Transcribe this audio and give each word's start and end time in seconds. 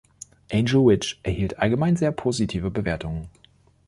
„Angel 0.51 0.83
Witch“ 0.87 1.19
erhielt 1.21 1.59
allgemein 1.59 1.95
sehr 1.95 2.11
positive 2.11 2.71
Bewertungen. 2.71 3.29